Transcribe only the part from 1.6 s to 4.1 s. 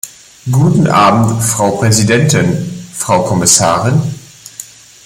Präsidentin, Frau Kommissarin.